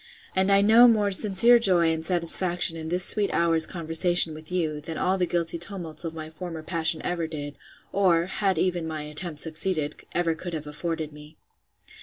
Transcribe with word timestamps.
And 0.35 0.51
I 0.51 0.63
know 0.63 0.87
more 0.87 1.11
sincere 1.11 1.59
joy 1.59 1.91
and 1.93 2.03
satisfaction 2.03 2.75
in 2.75 2.87
this 2.87 3.05
sweet 3.05 3.29
hour's 3.31 3.67
conversation 3.67 4.33
with 4.33 4.51
you, 4.51 4.81
than 4.81 4.97
all 4.97 5.15
the 5.19 5.27
guilty 5.27 5.59
tumults 5.59 6.03
of 6.03 6.15
my 6.15 6.31
former 6.31 6.63
passion 6.63 7.01
ever 7.03 7.27
did, 7.27 7.55
or 7.91 8.25
(had 8.25 8.57
even 8.57 8.87
my 8.87 9.03
attempts 9.03 9.43
succeeded) 9.43 9.93
ever 10.11 10.33
could 10.33 10.55
have 10.55 10.65
afforded 10.65 11.13
me. 11.13 11.37